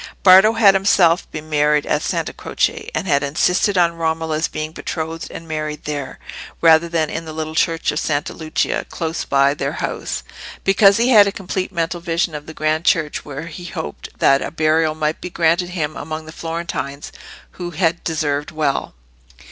[0.23, 5.29] Bardo had himself been married at Santa Croce, and had insisted on Romola's being betrothed
[5.29, 6.17] and married there,
[6.59, 10.23] rather than in the little church of Santa Lucia close by their house,
[10.63, 14.41] because he had a complete mental vision of the grand church where he hoped that
[14.41, 17.11] a burial might be granted him among the Florentines
[17.51, 18.95] who had deserved well.